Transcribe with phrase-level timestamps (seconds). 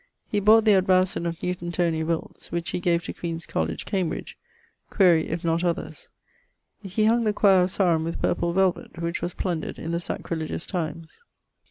[0.27, 4.35] He bought the advowson of Newton tony, Wilts, which he gave to Queene's College, Cambridge
[4.89, 6.09] quaere if not others.
[6.81, 10.65] He hung the choire of Sarum with purple velvet, which was plundered in the sacrilegious
[10.65, 11.21] times.